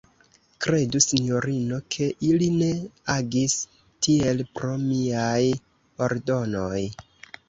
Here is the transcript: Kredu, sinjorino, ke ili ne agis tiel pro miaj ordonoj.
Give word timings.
Kredu, 0.65 0.99
sinjorino, 1.05 1.77
ke 1.95 2.07
ili 2.29 2.47
ne 2.61 2.69
agis 3.15 3.57
tiel 4.07 4.41
pro 4.55 4.71
miaj 4.87 5.45
ordonoj. 6.07 6.81